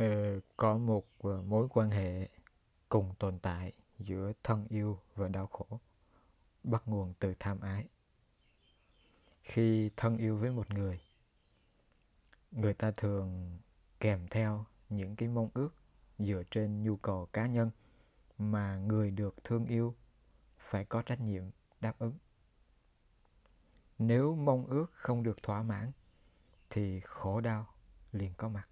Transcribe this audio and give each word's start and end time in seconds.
Ừ, 0.00 0.40
có 0.56 0.78
một 0.78 1.06
ờ, 1.22 1.42
mối 1.42 1.68
quan 1.70 1.90
hệ 1.90 2.28
cùng 2.88 3.14
tồn 3.18 3.38
tại 3.38 3.72
giữa 3.98 4.32
thân 4.42 4.66
yêu 4.68 4.98
và 5.14 5.28
đau 5.28 5.46
khổ, 5.46 5.80
bắt 6.64 6.82
nguồn 6.86 7.14
từ 7.18 7.34
tham 7.38 7.60
ái. 7.60 7.88
Khi 9.42 9.90
thân 9.96 10.16
yêu 10.16 10.36
với 10.36 10.50
một 10.50 10.70
người 10.70 11.00
người 12.50 12.74
ta 12.74 12.90
thường 12.90 13.58
kèm 14.00 14.28
theo 14.28 14.64
những 14.88 15.16
cái 15.16 15.28
mong 15.28 15.48
ước 15.54 15.70
dựa 16.18 16.42
trên 16.50 16.82
nhu 16.82 16.96
cầu 16.96 17.28
cá 17.32 17.46
nhân 17.46 17.70
mà 18.38 18.76
người 18.76 19.10
được 19.10 19.34
thương 19.44 19.66
yêu 19.66 19.94
phải 20.58 20.84
có 20.84 21.02
trách 21.02 21.20
nhiệm 21.20 21.44
đáp 21.80 21.98
ứng. 21.98 22.14
Nếu 23.98 24.34
mong 24.34 24.66
ước 24.66 24.86
không 24.92 25.22
được 25.22 25.42
thỏa 25.42 25.62
mãn 25.62 25.92
thì 26.70 27.00
khổ 27.00 27.40
đau 27.40 27.66
liền 28.12 28.34
có 28.34 28.48
mặt 28.48 28.69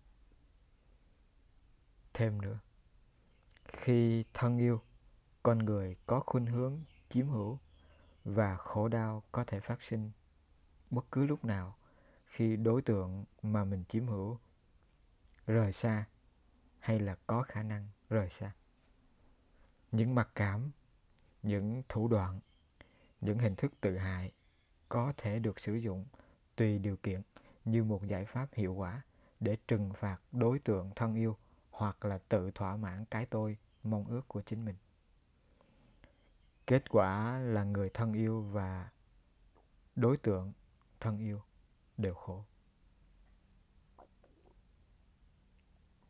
thêm 2.18 2.42
nữa. 2.42 2.58
Khi 3.64 4.24
thân 4.34 4.58
yêu, 4.58 4.80
con 5.42 5.58
người 5.58 5.96
có 6.06 6.20
khuynh 6.26 6.46
hướng 6.46 6.80
chiếm 7.08 7.28
hữu 7.28 7.58
và 8.24 8.56
khổ 8.56 8.88
đau 8.88 9.22
có 9.32 9.44
thể 9.44 9.60
phát 9.60 9.82
sinh, 9.82 10.10
bất 10.90 11.06
cứ 11.12 11.26
lúc 11.26 11.44
nào 11.44 11.76
khi 12.26 12.56
đối 12.56 12.82
tượng 12.82 13.24
mà 13.42 13.64
mình 13.64 13.84
chiếm 13.88 14.06
hữu 14.06 14.38
rời 15.46 15.72
xa 15.72 16.04
hay 16.78 17.00
là 17.00 17.16
có 17.26 17.42
khả 17.42 17.62
năng 17.62 17.88
rời 18.10 18.28
xa. 18.28 18.52
Những 19.92 20.14
mặc 20.14 20.28
cảm, 20.34 20.70
những 21.42 21.82
thủ 21.88 22.08
đoạn, 22.08 22.40
những 23.20 23.38
hình 23.38 23.56
thức 23.56 23.72
tự 23.80 23.96
hại 23.96 24.32
có 24.88 25.12
thể 25.16 25.38
được 25.38 25.60
sử 25.60 25.74
dụng 25.74 26.06
tùy 26.56 26.78
điều 26.78 26.96
kiện 26.96 27.22
như 27.64 27.84
một 27.84 28.06
giải 28.06 28.24
pháp 28.24 28.48
hiệu 28.52 28.74
quả 28.74 29.02
để 29.40 29.56
trừng 29.68 29.92
phạt 29.98 30.18
đối 30.32 30.58
tượng 30.58 30.90
thân 30.96 31.14
yêu 31.14 31.36
hoặc 31.78 32.04
là 32.04 32.18
tự 32.28 32.50
thỏa 32.50 32.76
mãn 32.76 33.04
cái 33.04 33.26
tôi, 33.26 33.56
mong 33.82 34.04
ước 34.04 34.28
của 34.28 34.42
chính 34.42 34.64
mình. 34.64 34.76
Kết 36.66 36.90
quả 36.90 37.38
là 37.38 37.64
người 37.64 37.90
thân 37.94 38.12
yêu 38.12 38.42
và 38.42 38.90
đối 39.96 40.16
tượng 40.16 40.52
thân 41.00 41.18
yêu 41.18 41.42
đều 41.96 42.14
khổ. 42.14 42.44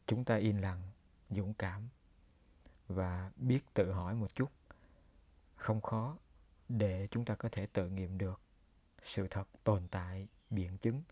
Chúng 0.07 0.25
ta 0.25 0.37
yên 0.37 0.61
lặng, 0.61 0.83
dũng 1.31 1.55
cảm 1.55 1.89
và 2.89 3.31
biết 3.37 3.61
tự 3.75 3.93
hỏi 3.93 4.15
một 4.15 4.35
chút. 4.35 4.51
Không 5.55 5.81
khó 5.81 6.17
để 6.69 7.09
chúng 7.11 7.25
ta 7.25 7.35
có 7.35 7.49
thể 7.53 7.67
tự 7.67 7.89
nghiệm 7.89 8.19
được 8.19 8.41
sự 9.03 9.27
thật 9.31 9.49
tồn 9.65 9.89
tại, 9.89 10.29
biện 10.51 10.79
chứng 10.79 11.03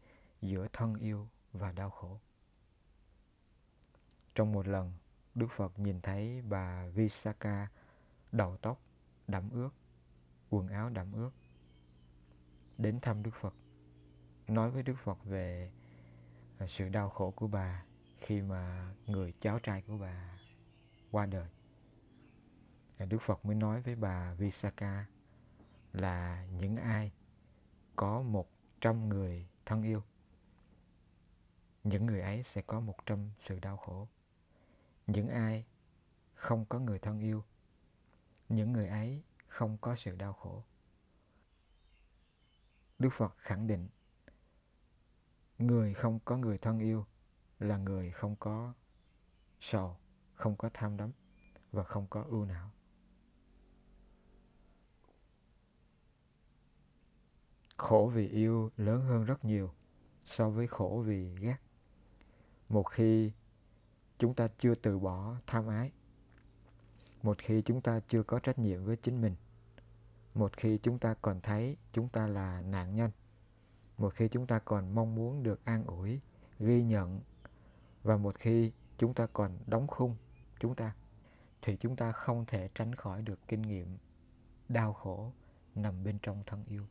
giữa 0.42 0.68
thân 0.72 0.94
yêu 0.94 1.28
và 1.52 1.72
đau 1.72 1.90
khổ 1.90 2.20
trong 4.36 4.52
một 4.52 4.68
lần, 4.68 4.92
đức 5.34 5.46
phật 5.50 5.78
nhìn 5.78 6.00
thấy 6.00 6.42
bà 6.42 6.86
Visakha 6.86 7.68
đầu 8.32 8.56
tóc 8.56 8.80
đẫm 9.28 9.50
ướt, 9.50 9.70
quần 10.50 10.68
áo 10.68 10.90
đẫm 10.90 11.12
ướt. 11.12 11.30
Đến 12.78 13.00
thăm 13.00 13.22
đức 13.22 13.30
phật, 13.40 13.54
nói 14.48 14.70
với 14.70 14.82
đức 14.82 14.94
phật 15.04 15.24
về 15.24 15.72
à, 16.58 16.66
sự 16.66 16.88
đau 16.88 17.10
khổ 17.10 17.30
của 17.30 17.46
bà 17.46 17.84
khi 18.18 18.42
mà 18.42 18.94
người 19.06 19.32
cháu 19.40 19.58
trai 19.58 19.82
của 19.82 19.98
bà 19.98 20.38
qua 21.10 21.26
đời. 21.26 21.48
À, 22.98 23.06
đức 23.06 23.18
phật 23.18 23.44
mới 23.44 23.54
nói 23.54 23.80
với 23.80 23.96
bà 23.96 24.34
Visakha 24.34 25.06
là 25.92 26.46
những 26.46 26.76
ai 26.76 27.12
có 27.96 28.22
một 28.22 28.50
trăm 28.80 29.08
người 29.08 29.48
thân 29.66 29.82
yêu, 29.82 30.02
những 31.84 32.06
người 32.06 32.20
ấy 32.20 32.42
sẽ 32.42 32.62
có 32.62 32.80
một 32.80 33.06
trăm 33.06 33.30
sự 33.40 33.58
đau 33.60 33.76
khổ 33.76 34.08
những 35.06 35.28
ai 35.28 35.66
không 36.34 36.64
có 36.64 36.78
người 36.78 36.98
thân 36.98 37.20
yêu, 37.20 37.44
những 38.48 38.72
người 38.72 38.88
ấy 38.88 39.22
không 39.46 39.78
có 39.80 39.96
sự 39.96 40.16
đau 40.16 40.32
khổ. 40.32 40.64
Đức 42.98 43.10
phật 43.12 43.34
khẳng 43.38 43.66
định, 43.66 43.88
người 45.58 45.94
không 45.94 46.18
có 46.24 46.36
người 46.36 46.58
thân 46.58 46.78
yêu 46.78 47.06
là 47.58 47.76
người 47.76 48.10
không 48.10 48.36
có 48.36 48.74
sầu, 49.60 49.96
không 50.34 50.56
có 50.56 50.70
tham 50.74 50.96
đắm 50.96 51.12
và 51.72 51.84
không 51.84 52.06
có 52.06 52.22
ưu 52.22 52.44
não. 52.44 52.70
Khổ 57.76 58.10
vì 58.14 58.28
yêu 58.28 58.70
lớn 58.76 59.02
hơn 59.02 59.24
rất 59.24 59.44
nhiều 59.44 59.74
so 60.24 60.50
với 60.50 60.66
khổ 60.66 61.02
vì 61.06 61.34
ghét. 61.34 61.56
Một 62.68 62.82
khi 62.82 63.32
chúng 64.18 64.34
ta 64.34 64.48
chưa 64.58 64.74
từ 64.74 64.98
bỏ 64.98 65.34
tham 65.46 65.66
ái. 65.66 65.92
Một 67.22 67.38
khi 67.38 67.62
chúng 67.62 67.80
ta 67.80 68.00
chưa 68.08 68.22
có 68.22 68.38
trách 68.38 68.58
nhiệm 68.58 68.84
với 68.84 68.96
chính 68.96 69.20
mình 69.20 69.34
một 70.36 70.56
khi 70.56 70.76
chúng 70.76 70.98
ta 70.98 71.14
còn 71.22 71.40
thấy 71.40 71.76
chúng 71.92 72.08
ta 72.08 72.26
là 72.26 72.62
nạn 72.62 72.94
nhân 72.94 73.10
một 73.98 74.14
khi 74.14 74.28
chúng 74.28 74.46
ta 74.46 74.58
còn 74.58 74.94
mong 74.94 75.14
muốn 75.14 75.42
được 75.42 75.64
an 75.64 75.84
ủi 75.84 76.20
ghi 76.58 76.82
nhận 76.82 77.20
và 78.02 78.16
một 78.16 78.38
khi 78.38 78.72
chúng 78.98 79.14
ta 79.14 79.26
còn 79.32 79.58
đóng 79.66 79.86
khung 79.86 80.16
chúng 80.60 80.74
ta 80.74 80.94
thì 81.62 81.76
chúng 81.76 81.96
ta 81.96 82.12
không 82.12 82.44
thể 82.46 82.68
tránh 82.74 82.94
khỏi 82.94 83.22
được 83.22 83.38
kinh 83.48 83.62
nghiệm 83.62 83.96
đau 84.68 84.92
khổ 84.92 85.32
nằm 85.74 86.04
bên 86.04 86.18
trong 86.22 86.42
thân 86.46 86.64
yêu. 86.68 86.86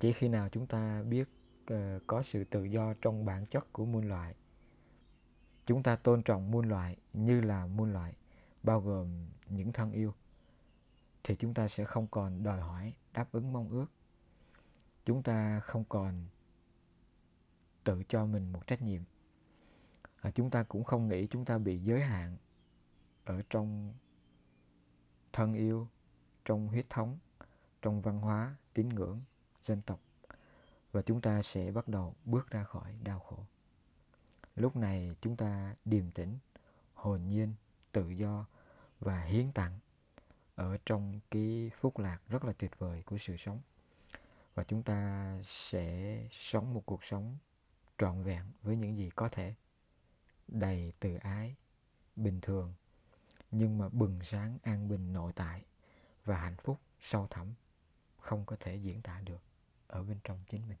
Chỉ 0.00 0.12
khi 0.12 0.28
nào 0.28 0.48
chúng 0.48 0.66
ta 0.66 1.02
biết 1.02 1.28
uh, 1.72 1.76
có 2.06 2.22
sự 2.22 2.44
tự 2.44 2.64
do 2.64 2.94
trong 3.02 3.24
bản 3.24 3.46
chất 3.46 3.72
của 3.72 3.84
muôn 3.84 4.08
loại 4.08 4.34
chúng 5.66 5.82
ta 5.82 5.96
tôn 5.96 6.22
trọng 6.22 6.50
muôn 6.50 6.68
loại 6.68 6.96
như 7.12 7.40
là 7.40 7.66
muôn 7.66 7.92
loại 7.92 8.14
bao 8.62 8.80
gồm 8.80 9.26
những 9.48 9.72
thân 9.72 9.92
yêu 9.92 10.14
thì 11.24 11.36
chúng 11.36 11.54
ta 11.54 11.68
sẽ 11.68 11.84
không 11.84 12.06
còn 12.06 12.42
đòi 12.42 12.60
hỏi 12.60 12.94
đáp 13.12 13.32
ứng 13.32 13.52
mong 13.52 13.68
ước. 13.68 13.86
Chúng 15.04 15.22
ta 15.22 15.60
không 15.60 15.84
còn 15.88 16.26
tự 17.84 18.02
cho 18.08 18.26
mình 18.26 18.52
một 18.52 18.66
trách 18.66 18.82
nhiệm. 18.82 19.02
À, 20.20 20.30
chúng 20.30 20.50
ta 20.50 20.62
cũng 20.62 20.84
không 20.84 21.08
nghĩ 21.08 21.26
chúng 21.26 21.44
ta 21.44 21.58
bị 21.58 21.78
giới 21.78 22.00
hạn 22.00 22.36
ở 23.24 23.40
trong 23.50 23.94
thân 25.32 25.54
yêu 25.54 25.88
trong 26.44 26.68
huyết 26.68 26.90
thống 26.90 27.18
trong 27.82 28.02
văn 28.02 28.18
hóa 28.18 28.56
tín 28.74 28.88
ngưỡng 28.88 29.20
dân 29.64 29.82
tộc. 29.82 30.00
Và 30.92 31.02
chúng 31.02 31.20
ta 31.20 31.42
sẽ 31.42 31.70
bắt 31.70 31.88
đầu 31.88 32.14
bước 32.24 32.50
ra 32.50 32.64
khỏi 32.64 32.94
đau 33.02 33.20
khổ 33.20 33.46
lúc 34.56 34.76
này 34.76 35.10
chúng 35.20 35.36
ta 35.36 35.74
điềm 35.84 36.10
tĩnh, 36.10 36.38
hồn 36.94 37.28
nhiên, 37.28 37.54
tự 37.92 38.10
do 38.10 38.46
và 39.00 39.20
hiến 39.20 39.52
tặng 39.52 39.78
ở 40.54 40.76
trong 40.86 41.20
cái 41.30 41.70
phúc 41.80 41.98
lạc 41.98 42.18
rất 42.28 42.44
là 42.44 42.52
tuyệt 42.52 42.78
vời 42.78 43.02
của 43.02 43.18
sự 43.18 43.36
sống. 43.36 43.60
Và 44.54 44.64
chúng 44.64 44.82
ta 44.82 45.38
sẽ 45.44 46.18
sống 46.30 46.74
một 46.74 46.82
cuộc 46.86 47.04
sống 47.04 47.36
trọn 47.98 48.22
vẹn 48.22 48.44
với 48.62 48.76
những 48.76 48.96
gì 48.96 49.10
có 49.10 49.28
thể, 49.28 49.54
đầy 50.48 50.92
từ 51.00 51.14
ái, 51.16 51.56
bình 52.16 52.40
thường, 52.40 52.74
nhưng 53.50 53.78
mà 53.78 53.88
bừng 53.88 54.22
sáng, 54.22 54.58
an 54.62 54.88
bình, 54.88 55.12
nội 55.12 55.32
tại 55.32 55.64
và 56.24 56.38
hạnh 56.38 56.56
phúc 56.56 56.80
sâu 57.00 57.26
thẳm, 57.30 57.54
không 58.18 58.44
có 58.44 58.56
thể 58.60 58.76
diễn 58.76 59.02
tả 59.02 59.20
được 59.20 59.42
ở 59.86 60.02
bên 60.02 60.18
trong 60.24 60.38
chính 60.50 60.68
mình. 60.68 60.78